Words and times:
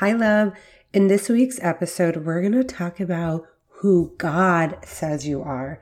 Hi, 0.00 0.12
love. 0.12 0.52
In 0.92 1.08
this 1.08 1.28
week's 1.28 1.58
episode, 1.60 2.18
we're 2.18 2.40
going 2.40 2.52
to 2.52 2.62
talk 2.62 3.00
about 3.00 3.48
who 3.80 4.14
God 4.16 4.78
says 4.84 5.26
you 5.26 5.42
are. 5.42 5.80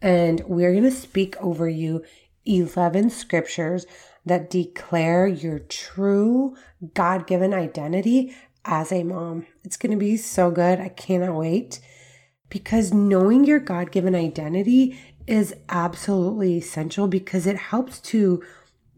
And 0.00 0.40
we're 0.46 0.70
going 0.70 0.84
to 0.84 0.90
speak 0.92 1.36
over 1.38 1.68
you 1.68 2.04
11 2.44 3.10
scriptures 3.10 3.84
that 4.24 4.50
declare 4.50 5.26
your 5.26 5.58
true 5.58 6.54
God 6.94 7.26
given 7.26 7.52
identity 7.52 8.36
as 8.64 8.92
a 8.92 9.02
mom. 9.02 9.48
It's 9.64 9.76
going 9.76 9.90
to 9.90 9.98
be 9.98 10.16
so 10.16 10.52
good. 10.52 10.78
I 10.78 10.90
cannot 10.90 11.34
wait 11.34 11.80
because 12.48 12.94
knowing 12.94 13.44
your 13.44 13.58
God 13.58 13.90
given 13.90 14.14
identity 14.14 14.96
is 15.26 15.52
absolutely 15.68 16.58
essential 16.58 17.08
because 17.08 17.48
it 17.48 17.56
helps 17.56 17.98
to 18.02 18.44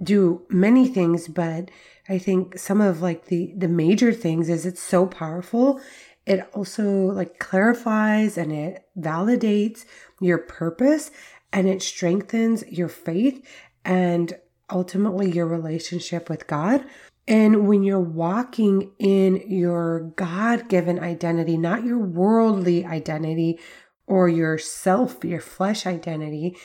do 0.03 0.43
many 0.49 0.89
things, 0.89 1.29
but 1.29 1.71
I 2.09 2.19
think 2.19 2.59
some 2.59 2.81
of 2.81 3.03
like 3.03 3.27
the 3.27 3.53
the 3.57 3.69
major 3.69 4.13
things 4.13 4.49
is 4.49 4.65
it's 4.65 4.83
so 4.83 5.07
powerful. 5.07 5.81
It 6.27 6.49
also 6.53 6.85
like 6.89 7.39
clarifies 7.39 8.37
and 8.37 8.53
it 8.53 8.87
validates 8.99 9.85
your 10.21 10.39
purpose 10.39 11.11
and 11.53 11.69
it 11.69 11.83
strengthens 11.83 12.65
your 12.69 12.89
faith 12.89 13.47
and 13.85 14.39
ultimately 14.71 15.31
your 15.31 15.47
relationship 15.47 16.29
with 16.29 16.47
God. 16.47 16.85
And 17.27 17.69
when 17.69 17.83
you're 17.83 18.01
walking 18.01 18.93
in 18.99 19.43
your 19.47 20.13
God 20.17 20.69
given 20.69 20.99
identity, 20.99 21.57
not 21.57 21.85
your 21.85 21.99
worldly 21.99 22.85
identity 22.87 23.59
or 24.07 24.29
your 24.29 24.57
self, 24.59 25.25
your 25.25 25.41
flesh 25.41 25.87
identity, 25.87 26.57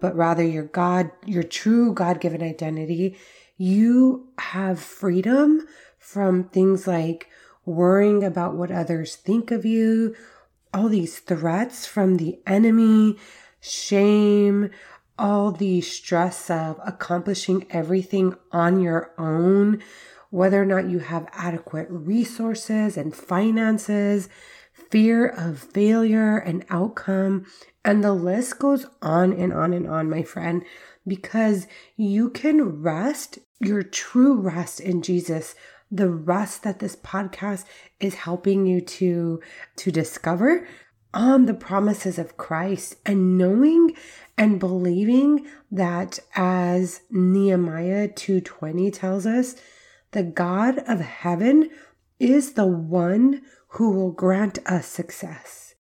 but 0.00 0.16
rather 0.16 0.44
your 0.44 0.64
God, 0.64 1.10
your 1.26 1.42
true 1.42 1.92
God 1.92 2.20
given 2.20 2.42
identity, 2.42 3.16
you 3.56 4.28
have 4.38 4.80
freedom 4.80 5.66
from 5.98 6.44
things 6.44 6.86
like 6.86 7.28
worrying 7.64 8.24
about 8.24 8.54
what 8.54 8.70
others 8.70 9.16
think 9.16 9.50
of 9.50 9.64
you, 9.64 10.14
all 10.72 10.88
these 10.88 11.18
threats 11.18 11.86
from 11.86 12.16
the 12.16 12.40
enemy, 12.46 13.16
shame, 13.60 14.70
all 15.18 15.52
the 15.52 15.80
stress 15.82 16.48
of 16.48 16.80
accomplishing 16.84 17.66
everything 17.70 18.34
on 18.50 18.80
your 18.80 19.12
own, 19.18 19.82
whether 20.30 20.62
or 20.62 20.64
not 20.64 20.88
you 20.88 21.00
have 21.00 21.28
adequate 21.32 21.86
resources 21.90 22.96
and 22.96 23.14
finances, 23.14 24.28
fear 24.90 25.26
of 25.26 25.58
failure 25.58 26.36
and 26.36 26.64
outcome, 26.68 27.46
and 27.84 28.04
the 28.04 28.12
list 28.12 28.58
goes 28.58 28.86
on 29.00 29.32
and 29.32 29.52
on 29.52 29.72
and 29.72 29.86
on, 29.86 30.10
my 30.10 30.22
friend, 30.22 30.64
because 31.06 31.66
you 31.96 32.30
can 32.30 32.82
rest 32.82 33.38
your 33.60 33.82
true 33.82 34.34
rest 34.34 34.80
in 34.80 35.02
Jesus, 35.02 35.54
the 35.90 36.08
rest 36.08 36.62
that 36.62 36.78
this 36.78 36.96
podcast 36.96 37.64
is 37.98 38.14
helping 38.14 38.66
you 38.66 38.80
to 38.80 39.40
to 39.76 39.90
discover 39.90 40.66
on 41.12 41.46
the 41.46 41.54
promises 41.54 42.18
of 42.18 42.36
Christ. 42.36 42.96
And 43.04 43.36
knowing 43.36 43.96
and 44.38 44.60
believing 44.60 45.46
that 45.70 46.18
as 46.34 47.00
Nehemiah 47.10 48.08
2:20 48.08 48.92
tells 48.92 49.26
us, 49.26 49.56
the 50.12 50.22
God 50.22 50.78
of 50.88 51.00
heaven 51.00 51.70
is 52.20 52.52
the 52.52 52.66
one 52.66 53.42
who 53.68 53.90
will 53.90 54.12
grant 54.12 54.58
us 54.66 54.86
success. 54.86 55.74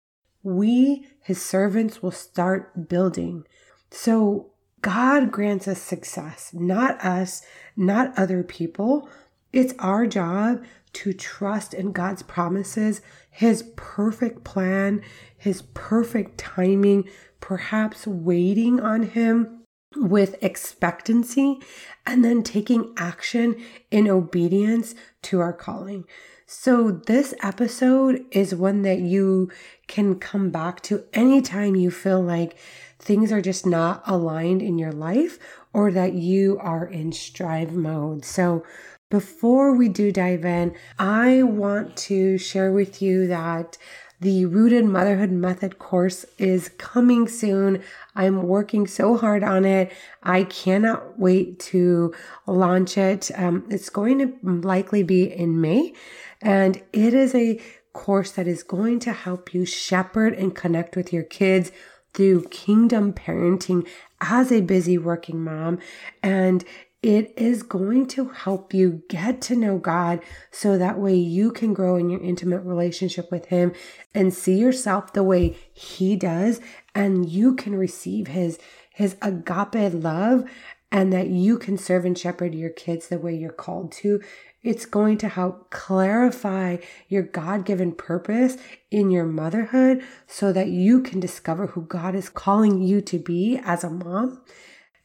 We, 0.43 1.07
his 1.21 1.41
servants, 1.41 2.01
will 2.01 2.11
start 2.11 2.87
building. 2.87 3.45
So 3.91 4.51
God 4.81 5.31
grants 5.31 5.67
us 5.67 5.81
success, 5.81 6.51
not 6.53 7.03
us, 7.03 7.41
not 7.75 8.17
other 8.17 8.43
people. 8.43 9.09
It's 9.51 9.73
our 9.79 10.05
job 10.05 10.63
to 10.93 11.13
trust 11.13 11.73
in 11.73 11.91
God's 11.91 12.23
promises, 12.23 13.01
His 13.29 13.63
perfect 13.75 14.43
plan, 14.43 15.01
His 15.37 15.63
perfect 15.73 16.37
timing, 16.37 17.09
perhaps 17.39 18.07
waiting 18.07 18.79
on 18.79 19.03
Him 19.03 19.56
with 19.95 20.41
expectancy, 20.43 21.59
and 22.05 22.23
then 22.23 22.43
taking 22.43 22.93
action 22.97 23.55
in 23.89 24.07
obedience 24.07 24.95
to 25.23 25.39
our 25.39 25.53
calling. 25.53 26.05
So, 26.45 26.91
this 26.91 27.33
episode 27.43 28.25
is 28.31 28.55
one 28.55 28.83
that 28.83 28.99
you 28.99 29.51
can 29.87 30.15
come 30.15 30.49
back 30.49 30.81
to 30.83 31.03
anytime 31.13 31.75
you 31.75 31.91
feel 31.91 32.21
like 32.21 32.57
things 32.99 33.31
are 33.33 33.41
just 33.41 33.65
not 33.65 34.01
aligned 34.05 34.61
in 34.61 34.77
your 34.77 34.93
life 34.93 35.39
or 35.73 35.91
that 35.91 36.13
you 36.13 36.57
are 36.61 36.85
in 36.85 37.11
strive 37.11 37.73
mode. 37.73 38.23
So, 38.23 38.63
before 39.09 39.73
we 39.73 39.87
do 39.87 40.11
dive 40.11 40.43
in, 40.43 40.75
I 40.99 41.43
want 41.43 41.95
to 41.97 42.37
share 42.37 42.71
with 42.71 43.01
you 43.01 43.27
that 43.27 43.77
the 44.19 44.45
Rooted 44.45 44.85
Motherhood 44.85 45.31
Method 45.31 45.77
course 45.77 46.25
is 46.37 46.69
coming 46.77 47.27
soon. 47.27 47.83
I'm 48.15 48.43
working 48.43 48.87
so 48.87 49.15
hard 49.17 49.43
on 49.43 49.63
it. 49.63 49.91
I 50.23 50.43
cannot 50.43 51.19
wait 51.19 51.59
to 51.71 52.13
launch 52.47 52.97
it. 52.97 53.29
Um, 53.35 53.65
it's 53.69 53.89
going 53.89 54.19
to 54.19 54.33
likely 54.43 55.03
be 55.03 55.23
in 55.31 55.61
May, 55.61 55.93
and 56.41 56.81
it 56.93 57.13
is 57.13 57.35
a 57.35 57.61
course 57.93 58.31
that 58.31 58.47
is 58.47 58.63
going 58.63 58.99
to 58.99 59.11
help 59.11 59.53
you 59.53 59.65
shepherd 59.65 60.33
and 60.33 60.55
connect 60.55 60.95
with 60.95 61.13
your 61.13 61.23
kids 61.23 61.71
through 62.13 62.47
kingdom 62.49 63.13
parenting 63.13 63.87
as 64.21 64.51
a 64.51 64.61
busy 64.61 64.97
working 64.97 65.43
mom. 65.43 65.79
And 66.23 66.63
it 67.03 67.31
is 67.37 67.61
going 67.61 68.07
to 68.07 68.29
help 68.29 68.73
you 68.73 69.03
get 69.07 69.39
to 69.43 69.55
know 69.55 69.77
God 69.77 70.19
so 70.51 70.77
that 70.77 70.97
way 70.97 71.15
you 71.15 71.51
can 71.51 71.73
grow 71.73 71.95
in 71.95 72.09
your 72.09 72.21
intimate 72.21 72.61
relationship 72.61 73.31
with 73.31 73.45
Him 73.45 73.73
and 74.15 74.33
see 74.33 74.57
yourself 74.57 75.13
the 75.13 75.23
way 75.23 75.57
He 75.73 76.15
does, 76.15 76.59
and 76.95 77.29
you 77.29 77.55
can 77.55 77.75
receive 77.75 78.27
His 78.27 78.57
His 78.93 79.15
agape 79.21 79.93
love, 79.93 80.49
and 80.91 81.13
that 81.13 81.27
you 81.27 81.59
can 81.59 81.77
serve 81.77 82.03
and 82.05 82.17
shepherd 82.17 82.55
your 82.55 82.71
kids 82.71 83.07
the 83.07 83.19
way 83.19 83.35
you're 83.35 83.51
called 83.51 83.91
to. 83.91 84.21
It's 84.63 84.85
going 84.85 85.19
to 85.19 85.29
help 85.29 85.69
clarify 85.69 86.77
your 87.07 87.23
God 87.23 87.63
given 87.63 87.91
purpose 87.93 88.57
in 88.89 89.11
your 89.11 89.25
motherhood 89.25 90.03
so 90.25 90.51
that 90.51 90.67
you 90.67 91.01
can 91.01 91.19
discover 91.19 91.67
who 91.67 91.83
God 91.83 92.15
is 92.15 92.27
calling 92.27 92.81
you 92.81 93.01
to 93.01 93.19
be 93.19 93.61
as 93.63 93.83
a 93.83 93.89
mom. 93.89 94.41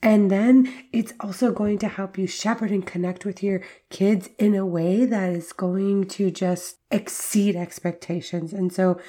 And 0.02 0.32
then 0.32 0.72
it's 0.92 1.12
also 1.20 1.52
going 1.52 1.78
to 1.78 1.88
help 1.88 2.18
you 2.18 2.26
shepherd 2.26 2.72
and 2.72 2.84
connect 2.84 3.24
with 3.24 3.40
your 3.40 3.62
kids 3.88 4.30
in 4.36 4.56
a 4.56 4.66
way 4.66 5.04
that 5.04 5.30
is 5.30 5.52
going 5.52 6.08
to 6.08 6.30
just 6.32 6.78
exceed 6.90 7.54
expectations. 7.54 8.52
And 8.52 8.72
so 8.72 9.00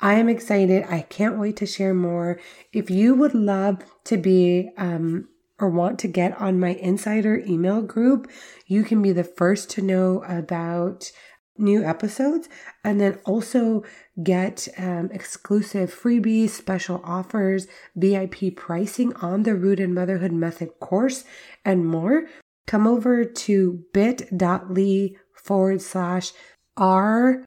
I 0.00 0.14
am 0.14 0.28
excited. 0.28 0.84
I 0.88 1.02
can't 1.02 1.38
wait 1.38 1.56
to 1.58 1.66
share 1.66 1.94
more. 1.94 2.40
If 2.72 2.90
you 2.90 3.14
would 3.14 3.34
love 3.34 3.78
to 4.04 4.16
be 4.16 4.70
um, 4.76 5.28
or 5.60 5.68
want 5.68 6.00
to 6.00 6.08
get 6.08 6.40
on 6.40 6.58
my 6.58 6.70
insider 6.70 7.38
email 7.46 7.82
group, 7.82 8.28
you 8.66 8.82
can 8.82 9.00
be 9.02 9.12
the 9.12 9.24
first 9.24 9.70
to 9.70 9.82
know 9.82 10.24
about 10.26 11.12
new 11.60 11.84
episodes 11.84 12.48
and 12.84 13.00
then 13.00 13.18
also 13.24 13.84
get 14.22 14.68
um, 14.78 15.10
exclusive 15.12 15.94
freebies, 15.94 16.50
special 16.50 17.00
offers, 17.04 17.66
VIP 17.94 18.56
pricing 18.56 19.14
on 19.16 19.42
the 19.44 19.54
Rooted 19.54 19.90
Motherhood 19.90 20.32
Method 20.32 20.70
course, 20.80 21.24
and 21.64 21.86
more. 21.86 22.26
Come 22.66 22.86
over 22.86 23.24
to 23.24 23.84
bit.ly 23.92 25.16
forward 25.34 25.82
slash 25.82 26.32
RWM 26.78 27.44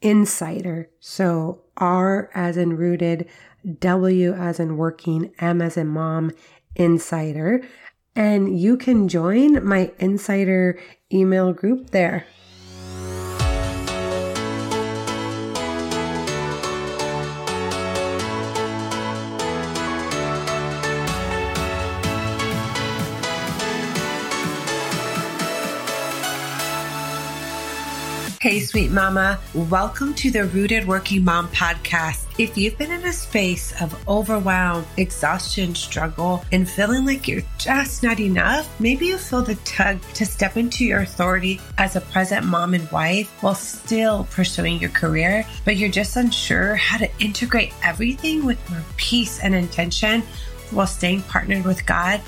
Insider. 0.00 0.90
So 1.00 1.62
R 1.76 2.30
as 2.34 2.56
in 2.56 2.76
rooted, 2.76 3.28
W 3.78 4.32
as 4.32 4.58
in 4.58 4.76
working, 4.76 5.32
M 5.38 5.62
as 5.62 5.76
in 5.76 5.88
mom, 5.88 6.32
insider. 6.74 7.62
And 8.14 8.60
you 8.60 8.76
can 8.76 9.08
join 9.08 9.64
my 9.64 9.90
insider 9.98 10.78
email 11.12 11.52
group 11.52 11.90
there. 11.90 12.26
Hey, 28.42 28.58
sweet 28.58 28.90
mama. 28.90 29.38
Welcome 29.54 30.14
to 30.14 30.30
the 30.30 30.46
Rooted 30.46 30.88
Working 30.88 31.24
Mom 31.24 31.46
podcast. 31.50 32.31
If 32.42 32.58
you've 32.58 32.76
been 32.76 32.90
in 32.90 33.04
a 33.04 33.12
space 33.12 33.72
of 33.80 34.08
overwhelm, 34.08 34.84
exhaustion, 34.96 35.76
struggle, 35.76 36.44
and 36.50 36.68
feeling 36.68 37.06
like 37.06 37.28
you're 37.28 37.44
just 37.56 38.02
not 38.02 38.18
enough, 38.18 38.68
maybe 38.80 39.06
you 39.06 39.16
feel 39.16 39.42
the 39.42 39.54
tug 39.64 40.00
to 40.14 40.26
step 40.26 40.56
into 40.56 40.84
your 40.84 41.02
authority 41.02 41.60
as 41.78 41.94
a 41.94 42.00
present 42.00 42.44
mom 42.44 42.74
and 42.74 42.90
wife 42.90 43.30
while 43.44 43.54
still 43.54 44.26
pursuing 44.32 44.80
your 44.80 44.90
career, 44.90 45.46
but 45.64 45.76
you're 45.76 45.88
just 45.88 46.16
unsure 46.16 46.74
how 46.74 46.98
to 46.98 47.08
integrate 47.20 47.72
everything 47.84 48.44
with 48.44 48.58
more 48.68 48.82
peace 48.96 49.38
and 49.38 49.54
intention 49.54 50.22
while 50.72 50.88
staying 50.88 51.22
partnered 51.22 51.64
with 51.64 51.86
God 51.86 52.20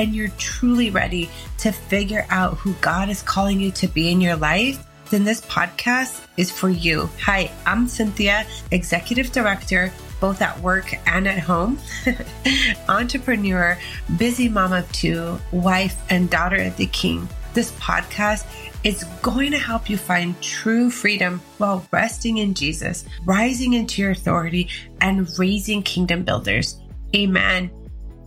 and 0.00 0.16
you're 0.16 0.30
truly 0.30 0.90
ready 0.90 1.30
to 1.58 1.70
figure 1.70 2.26
out 2.30 2.54
who 2.56 2.72
God 2.80 3.08
is 3.08 3.22
calling 3.22 3.60
you 3.60 3.70
to 3.72 3.86
be 3.86 4.10
in 4.10 4.20
your 4.20 4.34
life 4.34 4.84
then 5.10 5.24
this 5.24 5.40
podcast 5.42 6.24
is 6.36 6.50
for 6.50 6.70
you. 6.70 7.10
Hi, 7.20 7.50
I'm 7.66 7.88
Cynthia, 7.88 8.46
Executive 8.70 9.32
Director, 9.32 9.92
both 10.20 10.40
at 10.40 10.58
work 10.60 10.94
and 11.06 11.26
at 11.26 11.40
home, 11.40 11.78
entrepreneur, 12.88 13.76
busy 14.16 14.48
mom 14.48 14.72
of 14.72 14.90
two, 14.92 15.38
wife, 15.50 16.00
and 16.10 16.30
daughter 16.30 16.62
of 16.62 16.76
the 16.76 16.86
King. 16.86 17.28
This 17.54 17.72
podcast 17.72 18.46
is 18.84 19.04
going 19.22 19.50
to 19.50 19.58
help 19.58 19.90
you 19.90 19.96
find 19.96 20.40
true 20.40 20.90
freedom 20.90 21.42
while 21.58 21.84
resting 21.90 22.38
in 22.38 22.54
Jesus, 22.54 23.04
rising 23.24 23.72
into 23.72 24.00
your 24.00 24.12
authority, 24.12 24.68
and 25.00 25.28
raising 25.38 25.82
kingdom 25.82 26.22
builders. 26.22 26.80
Amen. 27.14 27.70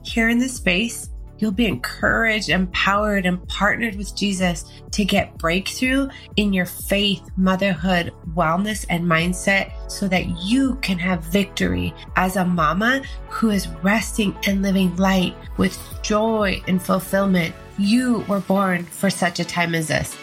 Here 0.04 0.28
in 0.28 0.38
this 0.38 0.56
space, 0.56 1.10
You'll 1.44 1.52
be 1.52 1.68
encouraged, 1.68 2.48
empowered, 2.48 3.26
and 3.26 3.46
partnered 3.50 3.96
with 3.96 4.16
Jesus 4.16 4.64
to 4.92 5.04
get 5.04 5.38
breakthrough 5.38 6.08
in 6.38 6.54
your 6.54 6.66
faith, 6.66 7.22
motherhood, 7.36 8.14
wellness, 8.34 8.86
and 8.90 9.04
mindset 9.04 9.74
so 9.92 10.08
that 10.08 10.42
you 10.42 10.76
can 10.76 10.98
have 11.00 11.22
victory 11.26 11.94
as 12.16 12.38
a 12.38 12.46
mama 12.46 13.02
who 13.28 13.50
is 13.50 13.68
resting 13.84 14.34
and 14.48 14.62
living 14.62 14.96
light 14.96 15.36
with 15.58 15.78
joy 16.02 16.64
and 16.70 16.82
fulfillment. 16.82 17.54
You 17.78 18.20
were 18.30 18.40
born 18.40 18.86
for 18.86 19.10
such 19.10 19.42
a 19.42 19.44
time 19.44 19.76
as 19.76 19.90
this. 19.90 20.16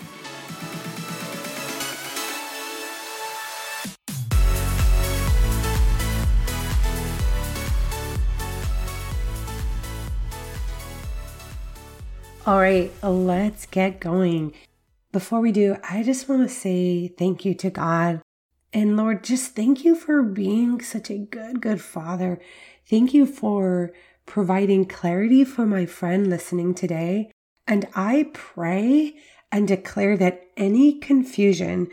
All 12.51 12.59
right, 12.59 12.91
let's 13.05 13.65
get 13.67 14.01
going. 14.01 14.55
Before 15.13 15.39
we 15.39 15.53
do, 15.53 15.77
I 15.89 16.03
just 16.03 16.29
want 16.29 16.43
to 16.43 16.53
say 16.53 17.07
thank 17.07 17.45
you 17.45 17.55
to 17.55 17.71
God. 17.71 18.23
And 18.73 18.97
Lord, 18.97 19.23
just 19.23 19.55
thank 19.55 19.85
you 19.85 19.95
for 19.95 20.25
being 20.25 20.81
such 20.81 21.11
a 21.11 21.19
good, 21.19 21.61
good 21.61 21.81
father. 21.81 22.41
Thank 22.89 23.15
you 23.15 23.25
for 23.25 23.93
providing 24.27 24.85
clarity 24.85 25.45
for 25.45 25.65
my 25.65 25.87
friend 25.87 26.29
listening 26.29 26.75
today. 26.75 27.31
And 27.69 27.87
I 27.95 28.31
pray 28.33 29.15
and 29.53 29.69
declare 29.69 30.17
that 30.17 30.43
any 30.57 30.95
confusion 30.99 31.87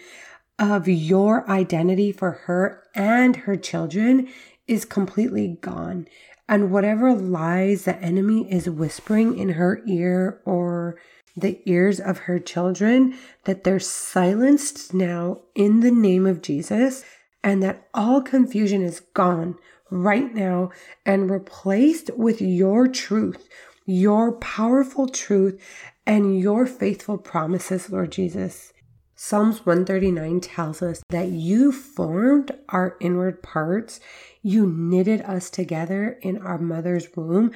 of 0.57 0.87
your 0.87 1.47
identity 1.47 2.11
for 2.11 2.31
her 2.31 2.83
and 2.95 3.35
her 3.35 3.57
children 3.57 4.27
is 4.67 4.85
completely 4.85 5.59
gone 5.61 6.07
and 6.49 6.71
whatever 6.71 7.13
lies 7.13 7.83
the 7.83 7.97
enemy 7.97 8.51
is 8.51 8.69
whispering 8.69 9.37
in 9.37 9.49
her 9.49 9.81
ear 9.87 10.41
or 10.45 10.97
the 11.35 11.61
ears 11.65 11.99
of 11.99 12.19
her 12.19 12.39
children, 12.39 13.17
that 13.43 13.63
they're 13.63 13.79
silenced 13.79 14.93
now 14.93 15.41
in 15.55 15.81
the 15.81 15.91
name 15.91 16.25
of 16.25 16.41
Jesus, 16.41 17.03
and 17.43 17.61
that 17.61 17.87
all 17.93 18.21
confusion 18.21 18.81
is 18.81 19.01
gone 19.13 19.55
right 19.91 20.33
now 20.33 20.71
and 21.05 21.29
replaced 21.29 22.09
with 22.17 22.41
your 22.41 22.87
truth, 22.87 23.47
your 23.85 24.31
powerful 24.33 25.07
truth, 25.07 25.61
and 26.05 26.39
your 26.39 26.65
faithful 26.65 27.17
promises, 27.17 27.89
Lord 27.89 28.11
Jesus. 28.11 28.73
Psalms 29.19 29.65
139 29.65 30.39
tells 30.41 30.83
us 30.83 31.01
that 31.09 31.29
you 31.29 31.71
formed 31.71 32.51
our 32.69 32.95
inward 33.01 33.41
parts, 33.41 33.99
you 34.43 34.67
knitted 34.67 35.21
us 35.21 35.49
together 35.49 36.19
in 36.21 36.37
our 36.37 36.59
mother's 36.59 37.07
womb, 37.15 37.51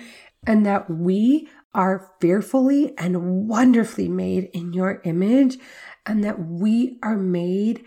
and 0.47 0.65
that 0.65 0.89
we 0.89 1.47
are 1.75 2.09
fearfully 2.19 2.97
and 2.97 3.47
wonderfully 3.47 4.09
made 4.09 4.49
in 4.55 4.73
your 4.73 5.03
image, 5.05 5.59
and 6.03 6.23
that 6.23 6.43
we 6.43 6.97
are 7.03 7.15
made 7.15 7.85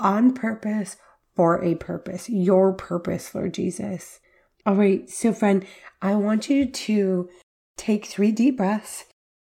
on 0.00 0.34
purpose 0.34 0.96
for 1.36 1.62
a 1.62 1.76
purpose, 1.76 2.28
your 2.28 2.72
purpose, 2.72 3.32
Lord 3.36 3.54
Jesus. 3.54 4.18
All 4.66 4.74
right, 4.74 5.08
so 5.08 5.32
friend, 5.32 5.64
I 6.02 6.16
want 6.16 6.50
you 6.50 6.66
to 6.66 7.28
take 7.76 8.04
three 8.04 8.32
deep 8.32 8.56
breaths 8.56 9.04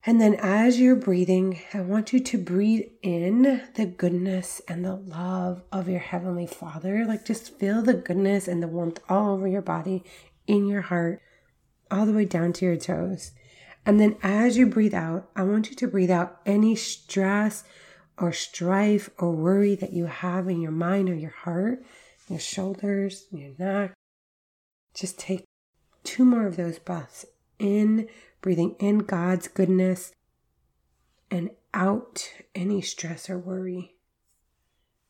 and 0.04 0.20
then 0.20 0.36
as 0.36 0.80
you're 0.80 0.96
breathing, 0.96 1.62
I 1.74 1.82
want 1.82 2.12
you 2.12 2.20
to 2.20 2.38
breathe 2.38 2.88
in 3.04 3.62
the 3.76 3.86
goodness 3.86 4.60
and 4.68 4.84
the 4.84 4.96
love 4.96 5.62
of 5.72 5.88
your 5.88 6.00
Heavenly 6.00 6.48
Father. 6.48 7.06
Like 7.06 7.26
just 7.26 7.58
feel 7.60 7.84
the 7.84 7.94
goodness 7.94 8.48
and 8.48 8.64
the 8.64 8.68
warmth 8.68 9.00
all 9.08 9.36
over 9.36 9.48
your 9.48 9.62
body, 9.62 10.04
in 10.48 10.66
your 10.66 10.82
heart, 10.82 11.22
all 11.92 12.08
the 12.08 12.14
way 12.14 12.26
down 12.26 12.52
to 12.54 12.66
your 12.66 12.78
toes. 12.78 13.32
And 13.86 14.00
then 14.00 14.18
as 14.24 14.58
you 14.58 14.66
breathe 14.66 14.94
out, 14.94 15.30
I 15.36 15.44
want 15.44 15.70
you 15.70 15.76
to 15.76 15.88
breathe 15.88 16.12
out 16.12 16.40
any 16.46 16.76
stress 16.76 17.64
or 18.18 18.32
strife 18.32 19.10
or 19.20 19.32
worry 19.32 19.76
that 19.76 19.94
you 19.94 20.06
have 20.06 20.48
in 20.48 20.62
your 20.62 20.72
mind 20.72 21.10
or 21.10 21.16
your 21.16 21.32
heart, 21.32 21.84
your 22.28 22.40
shoulders, 22.40 23.26
your 23.32 23.52
neck. 23.58 23.94
Just 24.96 25.20
take 25.20 25.46
two 26.04 26.26
more 26.26 26.48
of 26.48 26.58
those 26.58 26.80
breaths 26.80 27.26
in 27.60 28.08
breathing 28.42 28.76
in 28.80 29.00
God's 29.00 29.48
goodness 29.48 30.14
and 31.30 31.52
out 31.74 32.34
any 32.54 32.82
stress 32.82 33.30
or 33.30 33.38
worry. 33.38 33.96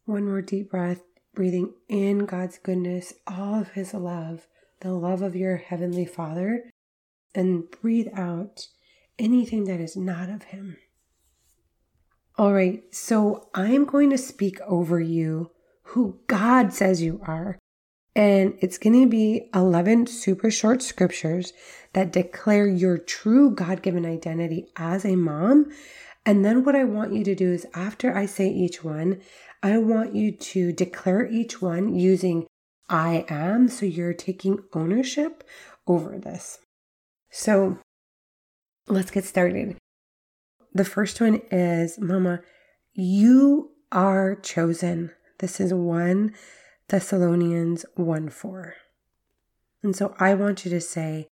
One 0.05 0.25
more 0.25 0.41
deep 0.41 0.71
breath, 0.71 1.01
breathing 1.33 1.73
in 1.87 2.25
God's 2.25 2.57
goodness, 2.57 3.13
all 3.25 3.59
of 3.59 3.71
His 3.71 3.93
love, 3.93 4.47
the 4.81 4.93
love 4.93 5.21
of 5.21 5.35
your 5.35 5.57
Heavenly 5.57 6.05
Father, 6.05 6.69
and 7.33 7.69
breathe 7.71 8.09
out 8.13 8.67
anything 9.17 9.65
that 9.65 9.79
is 9.79 9.95
not 9.95 10.29
of 10.29 10.43
Him. 10.43 10.77
All 12.37 12.53
right, 12.53 12.83
so 12.93 13.49
I'm 13.53 13.85
going 13.85 14.09
to 14.09 14.17
speak 14.17 14.59
over 14.61 14.99
you 14.99 15.51
who 15.83 16.19
God 16.27 16.73
says 16.73 17.01
you 17.01 17.21
are. 17.25 17.59
And 18.15 18.57
it's 18.59 18.77
going 18.77 19.01
to 19.01 19.07
be 19.07 19.49
11 19.53 20.07
super 20.07 20.51
short 20.51 20.81
scriptures 20.81 21.53
that 21.93 22.11
declare 22.11 22.67
your 22.67 22.97
true 22.97 23.51
God 23.51 23.81
given 23.81 24.05
identity 24.05 24.67
as 24.75 25.05
a 25.05 25.15
mom. 25.15 25.71
And 26.25 26.43
then 26.43 26.63
what 26.63 26.75
I 26.75 26.83
want 26.83 27.13
you 27.13 27.23
to 27.23 27.35
do 27.35 27.51
is 27.51 27.65
after 27.73 28.15
I 28.15 28.25
say 28.25 28.49
each 28.49 28.83
one, 28.83 29.21
I 29.63 29.77
want 29.77 30.13
you 30.13 30.31
to 30.31 30.73
declare 30.73 31.25
each 31.27 31.61
one 31.61 31.95
using 31.95 32.47
I 32.89 33.25
am. 33.29 33.69
So 33.69 33.85
you're 33.85 34.13
taking 34.13 34.59
ownership 34.73 35.43
over 35.87 36.19
this. 36.19 36.59
So 37.29 37.79
let's 38.87 39.11
get 39.11 39.23
started. 39.23 39.77
The 40.73 40.85
first 40.85 41.21
one 41.21 41.41
is 41.49 41.97
Mama, 41.99 42.41
you 42.93 43.71
are 43.91 44.35
chosen. 44.35 45.11
This 45.39 45.59
is 45.59 45.73
one 45.73 46.33
Thessalonians 46.91 47.85
1 47.95 48.27
4. 48.27 48.75
And 49.81 49.95
so 49.95 50.13
I 50.19 50.33
want 50.33 50.65
you 50.65 50.71
to 50.71 50.81
say, 50.81 51.29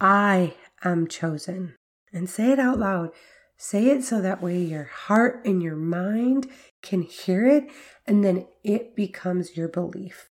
I 0.00 0.54
am 0.84 1.08
chosen. 1.08 1.74
And 2.12 2.30
say 2.30 2.52
it 2.52 2.60
out 2.60 2.78
loud. 2.78 3.10
Say 3.56 3.86
it 3.86 4.04
so 4.04 4.20
that 4.20 4.40
way 4.40 4.62
your 4.62 4.84
heart 4.84 5.44
and 5.44 5.60
your 5.60 5.74
mind 5.74 6.46
can 6.80 7.02
hear 7.02 7.44
it, 7.44 7.64
and 8.06 8.24
then 8.24 8.46
it 8.62 8.94
becomes 8.94 9.56
your 9.56 9.66
belief. 9.66 10.30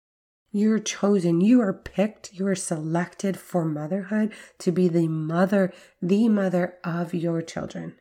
You're 0.51 0.79
chosen, 0.79 1.39
you 1.39 1.61
are 1.61 1.73
picked, 1.73 2.33
you 2.33 2.47
are 2.47 2.55
selected 2.55 3.37
for 3.37 3.63
motherhood 3.63 4.33
to 4.57 4.71
be 4.71 4.87
the 4.87 5.07
mother, 5.07 5.71
the 6.01 6.29
mother 6.29 6.79
of 6.83 7.13
your 7.13 7.43
children. 7.43 7.93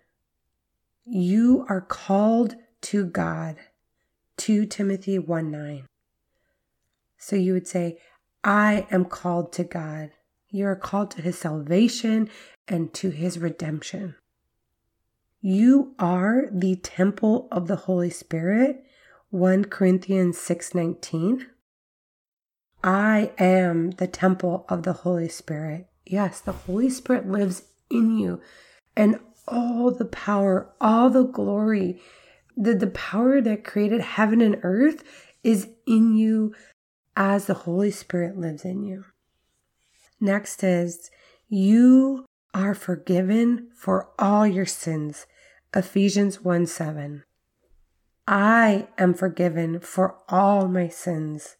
You 1.04 1.66
are 1.68 1.82
called 1.82 2.56
to 2.80 3.04
God. 3.04 3.56
2 4.38 4.64
Timothy 4.64 5.18
1 5.18 5.50
9. 5.50 5.86
So 7.18 7.36
you 7.36 7.52
would 7.52 7.66
say, 7.66 7.98
I 8.44 8.86
am 8.90 9.04
called 9.04 9.52
to 9.54 9.64
God. 9.64 10.10
You 10.50 10.66
are 10.66 10.76
called 10.76 11.10
to 11.12 11.22
his 11.22 11.38
salvation 11.38 12.30
and 12.68 12.92
to 12.94 13.10
his 13.10 13.38
redemption. 13.38 14.14
You 15.40 15.94
are 15.98 16.46
the 16.50 16.76
temple 16.76 17.48
of 17.50 17.68
the 17.68 17.76
Holy 17.76 18.10
Spirit. 18.10 18.84
1 19.30 19.64
Corinthians 19.64 20.38
6:19. 20.38 21.46
I 22.82 23.32
am 23.38 23.92
the 23.92 24.06
temple 24.06 24.64
of 24.68 24.84
the 24.84 24.92
Holy 24.92 25.28
Spirit. 25.28 25.88
Yes, 26.04 26.40
the 26.40 26.52
Holy 26.52 26.88
Spirit 26.88 27.28
lives 27.28 27.64
in 27.90 28.18
you 28.18 28.40
and 28.96 29.18
all 29.48 29.90
the 29.90 30.04
power, 30.04 30.72
all 30.80 31.10
the 31.10 31.24
glory, 31.24 32.00
the, 32.56 32.74
the 32.74 32.86
power 32.88 33.40
that 33.40 33.64
created 33.64 34.00
heaven 34.00 34.40
and 34.40 34.58
earth 34.62 35.04
is 35.44 35.68
in 35.86 36.16
you 36.16 36.54
as 37.16 37.46
the 37.46 37.54
Holy 37.54 37.90
Spirit 37.90 38.38
lives 38.38 38.64
in 38.64 38.84
you. 38.84 39.06
Next 40.20 40.62
is, 40.62 41.10
you 41.48 42.26
are 42.54 42.74
forgiven 42.74 43.68
for 43.74 44.10
all 44.18 44.46
your 44.46 44.66
sins. 44.66 45.26
Ephesians 45.74 46.42
1 46.42 46.66
7. 46.66 47.24
I 48.28 48.88
am 48.98 49.14
forgiven 49.14 49.80
for 49.80 50.16
all 50.28 50.68
my 50.68 50.88
sins. 50.88 51.56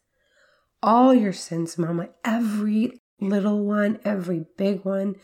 All 0.83 1.13
your 1.13 1.33
sins, 1.33 1.77
Mama, 1.77 2.09
every 2.23 2.99
little 3.19 3.63
one, 3.65 3.99
every 4.03 4.45
big 4.57 4.85
one. 4.85 5.15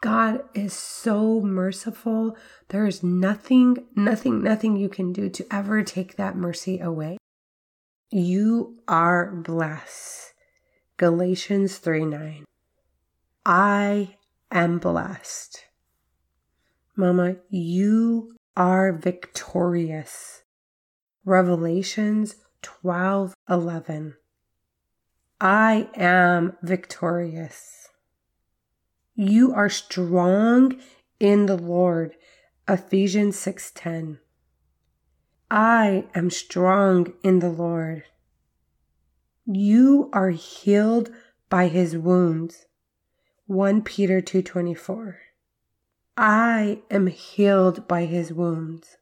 God 0.00 0.42
is 0.54 0.72
so 0.72 1.40
merciful. 1.40 2.36
There 2.68 2.86
is 2.86 3.02
nothing, 3.02 3.86
nothing, 3.96 4.42
nothing 4.42 4.76
you 4.76 4.88
can 4.88 5.12
do 5.12 5.28
to 5.28 5.46
ever 5.50 5.82
take 5.82 6.16
that 6.16 6.36
mercy 6.36 6.78
away. 6.78 7.18
You 8.10 8.78
are 8.88 9.30
blessed. 9.30 10.32
Galatians 10.96 11.76
3 11.76 12.06
9. 12.06 12.44
I 13.44 14.16
am 14.50 14.78
blessed. 14.78 15.66
Mama, 16.96 17.36
you 17.50 18.34
are 18.56 18.92
victorious. 18.92 20.42
Revelations 21.26 22.36
12 22.62 23.34
11. 23.48 24.14
I 25.38 25.90
am 25.94 26.56
victorious. 26.62 27.88
You 29.14 29.52
are 29.52 29.68
strong 29.68 30.80
in 31.20 31.44
the 31.44 31.58
Lord. 31.58 32.16
Ephesians 32.66 33.36
6:10. 33.36 34.18
I 35.50 36.04
am 36.14 36.28
strong 36.30 37.14
in 37.22 37.38
the 37.38 37.48
Lord. 37.48 38.04
You 39.46 40.10
are 40.12 40.30
healed 40.30 41.10
by 41.48 41.68
his 41.68 41.96
wounds. 41.96 42.66
1 43.46 43.82
Peter 43.82 44.20
2:24. 44.20 45.16
I 46.18 46.82
am 46.90 47.06
healed 47.06 47.88
by 47.88 48.04
his 48.04 48.30
wounds. 48.30 48.98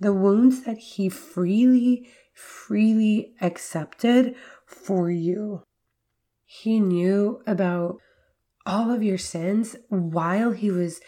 The 0.00 0.12
wounds 0.12 0.64
that 0.64 0.78
he 0.78 1.08
freely 1.08 2.10
freely 2.32 3.34
accepted 3.40 4.34
for 4.66 5.10
you. 5.10 5.62
He 6.44 6.80
knew 6.80 7.42
about 7.46 8.00
all 8.66 8.90
of 8.90 9.02
your 9.02 9.18
sins 9.18 9.76
while 9.88 10.50
he 10.50 10.70
was 10.70 11.00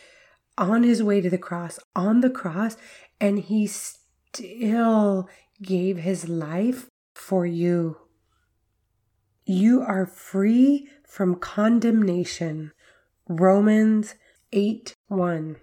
on 0.56 0.82
his 0.82 1.02
way 1.02 1.20
to 1.20 1.30
the 1.30 1.38
cross, 1.38 1.80
on 1.96 2.20
the 2.20 2.30
cross, 2.30 2.76
and 3.20 3.38
he 3.38 3.66
still 4.34 5.28
gave 5.60 5.98
his 5.98 6.28
life 6.28 6.88
for 7.14 7.44
you. 7.44 7.96
You 9.44 9.82
are 9.82 10.06
free 10.06 10.88
from 11.06 11.36
condemnation. 11.36 12.72
Romans 13.28 14.14
8 14.52 14.94
1. 15.08 15.56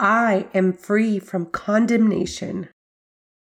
I 0.00 0.46
am 0.54 0.72
free 0.72 1.18
from 1.18 1.46
condemnation. 1.46 2.68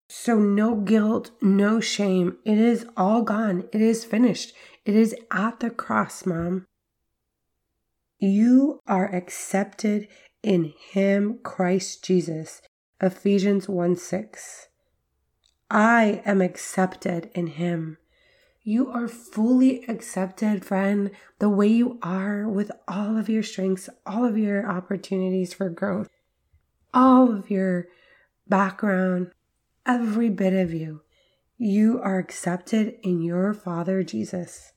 So, 0.08 0.38
no 0.38 0.76
guilt, 0.76 1.32
no 1.42 1.80
shame. 1.80 2.38
It 2.46 2.58
is 2.58 2.86
all 2.96 3.24
gone. 3.24 3.68
It 3.72 3.82
is 3.82 4.06
finished. 4.06 4.54
It 4.86 4.96
is 4.96 5.16
at 5.32 5.60
the 5.60 5.72
cross, 5.72 6.26
Mom. 6.26 6.66
You 8.20 8.80
are 8.88 9.14
accepted 9.14 10.08
in 10.44 10.74
Him, 10.92 11.40
Christ 11.44 12.04
Jesus. 12.04 12.62
Ephesians 13.02 13.68
1 13.68 13.98
6. 13.98 14.68
I 15.70 16.22
am 16.26 16.42
accepted 16.42 17.30
in 17.34 17.48
Him. 17.48 17.98
You 18.64 18.90
are 18.90 19.10
fully 19.10 19.84
accepted, 19.88 20.64
friend, 20.64 21.12
the 21.40 21.50
way 21.50 21.68
you 21.68 22.00
are 22.02 22.48
with 22.48 22.72
all 22.88 23.18
of 23.18 23.28
your 23.28 23.44
strengths, 23.44 23.90
all 24.06 24.24
of 24.24 24.38
your 24.38 24.66
opportunities 24.66 25.54
for 25.54 25.70
growth, 25.70 26.10
all 26.94 27.32
of 27.32 27.52
your 27.52 27.88
background, 28.48 29.32
every 29.86 30.30
bit 30.30 30.54
of 30.54 30.74
you. 30.74 31.02
You 31.58 32.00
are 32.02 32.18
accepted 32.18 32.96
in 33.04 33.22
your 33.22 33.54
Father 33.54 34.04
Jesus. 34.04 34.72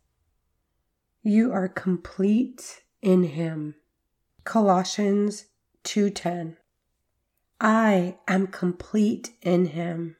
You 1.22 1.52
are 1.52 1.68
complete 1.68 2.82
in 3.00 3.22
him. 3.22 3.76
Colossians 4.44 5.46
2:10 5.84 6.56
I 7.60 8.16
am 8.28 8.46
complete 8.46 9.30
in 9.42 9.66
him. 9.66 10.16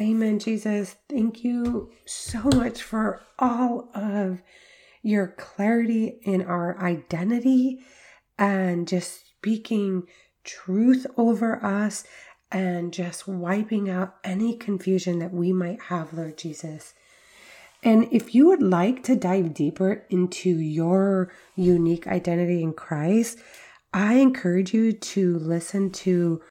Amen 0.00 0.38
Jesus. 0.38 0.96
Thank 1.08 1.42
you 1.42 1.90
so 2.04 2.42
much 2.54 2.82
for 2.82 3.22
all 3.38 3.88
of 3.94 4.42
your 5.02 5.28
clarity 5.28 6.18
in 6.22 6.42
our 6.42 6.80
identity 6.82 7.80
and 8.38 8.86
just 8.86 9.26
speaking 9.28 10.06
truth 10.44 11.06
over 11.16 11.64
us 11.64 12.04
and 12.52 12.92
just 12.92 13.26
wiping 13.26 13.88
out 13.88 14.16
any 14.22 14.56
confusion 14.56 15.18
that 15.18 15.32
we 15.32 15.52
might 15.52 15.82
have, 15.82 16.12
Lord 16.12 16.38
Jesus. 16.38 16.94
And 17.82 18.08
if 18.10 18.34
you 18.34 18.46
would 18.48 18.62
like 18.62 19.02
to 19.04 19.16
dive 19.16 19.54
deeper 19.54 20.04
into 20.10 20.50
your 20.50 21.32
unique 21.54 22.06
identity 22.06 22.62
in 22.62 22.72
Christ, 22.72 23.38
I 23.92 24.14
encourage 24.14 24.74
you 24.74 24.92
to 24.92 25.38
listen 25.38 25.90
to 25.90 26.42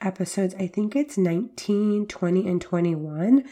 episodes, 0.00 0.54
I 0.54 0.66
think 0.66 0.96
it's 0.96 1.18
19, 1.18 2.06
20, 2.06 2.48
and 2.48 2.60
21, 2.60 3.44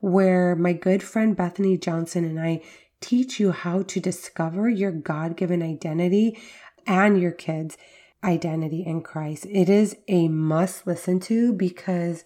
where 0.00 0.56
my 0.56 0.72
good 0.72 1.02
friend 1.02 1.36
Bethany 1.36 1.76
Johnson 1.76 2.24
and 2.24 2.40
I 2.40 2.62
teach 3.00 3.38
you 3.38 3.52
how 3.52 3.82
to 3.82 4.00
discover 4.00 4.68
your 4.68 4.90
God 4.90 5.36
given 5.36 5.62
identity 5.62 6.38
and 6.86 7.20
your 7.20 7.32
kids' 7.32 7.76
identity 8.24 8.84
in 8.84 9.02
Christ. 9.02 9.46
It 9.50 9.68
is 9.68 9.96
a 10.08 10.28
must 10.28 10.86
listen 10.86 11.20
to 11.20 11.52
because, 11.52 12.24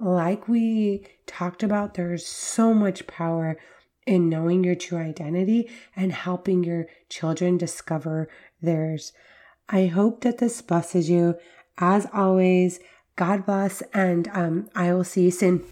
like 0.00 0.48
we 0.48 1.06
talked 1.26 1.62
about, 1.62 1.94
there's 1.94 2.26
so 2.26 2.74
much 2.74 3.06
power 3.06 3.56
in 4.06 4.28
knowing 4.28 4.64
your 4.64 4.74
true 4.74 4.98
identity 4.98 5.70
and 5.94 6.12
helping 6.12 6.64
your 6.64 6.86
children 7.08 7.58
discover 7.58 8.28
theirs. 8.60 9.12
I 9.68 9.86
hope 9.86 10.22
that 10.22 10.38
this 10.38 10.62
blesses 10.62 11.10
you. 11.10 11.36
As 11.78 12.06
always, 12.12 12.80
God 13.16 13.44
bless, 13.44 13.82
and 13.92 14.28
um, 14.32 14.70
I 14.74 14.92
will 14.92 15.04
see 15.04 15.24
you 15.24 15.30
soon. 15.30 15.64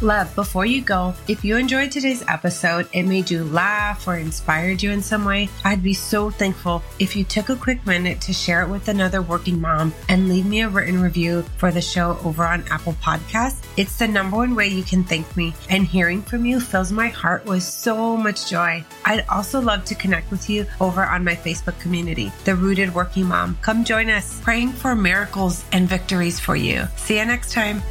Love, 0.00 0.32
before 0.36 0.64
you 0.64 0.80
go, 0.80 1.12
if 1.26 1.44
you 1.44 1.56
enjoyed 1.56 1.90
today's 1.90 2.22
episode, 2.28 2.88
it 2.92 3.02
made 3.02 3.28
you 3.28 3.42
laugh 3.42 4.06
or 4.06 4.16
inspired 4.16 4.80
you 4.80 4.92
in 4.92 5.02
some 5.02 5.24
way, 5.24 5.48
I'd 5.64 5.82
be 5.82 5.92
so 5.92 6.30
thankful 6.30 6.84
if 7.00 7.16
you 7.16 7.24
took 7.24 7.48
a 7.48 7.56
quick 7.56 7.84
minute 7.84 8.20
to 8.20 8.32
share 8.32 8.62
it 8.62 8.68
with 8.68 8.86
another 8.86 9.22
working 9.22 9.60
mom 9.60 9.92
and 10.08 10.28
leave 10.28 10.46
me 10.46 10.60
a 10.60 10.68
written 10.68 11.02
review 11.02 11.42
for 11.56 11.72
the 11.72 11.80
show 11.80 12.16
over 12.22 12.44
on 12.44 12.64
Apple 12.70 12.92
Podcasts. 13.02 13.64
It's 13.76 13.98
the 13.98 14.06
number 14.06 14.36
one 14.36 14.54
way 14.54 14.68
you 14.68 14.84
can 14.84 15.02
thank 15.02 15.36
me, 15.36 15.52
and 15.68 15.84
hearing 15.84 16.22
from 16.22 16.46
you 16.46 16.60
fills 16.60 16.92
my 16.92 17.08
heart 17.08 17.44
with 17.44 17.64
so 17.64 18.16
much 18.16 18.48
joy. 18.48 18.84
I'd 19.04 19.26
also 19.28 19.60
love 19.60 19.84
to 19.86 19.96
connect 19.96 20.30
with 20.30 20.48
you 20.48 20.64
over 20.80 21.04
on 21.04 21.24
my 21.24 21.34
Facebook 21.34 21.78
community, 21.80 22.30
The 22.44 22.54
Rooted 22.54 22.94
Working 22.94 23.26
Mom. 23.26 23.58
Come 23.62 23.84
join 23.84 24.10
us, 24.10 24.40
praying 24.42 24.74
for 24.74 24.94
miracles 24.94 25.64
and 25.72 25.88
victories 25.88 26.38
for 26.38 26.54
you. 26.54 26.86
See 26.94 27.18
you 27.18 27.24
next 27.24 27.52
time. 27.52 27.82